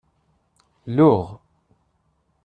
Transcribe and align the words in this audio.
Luɣ. 0.95 1.21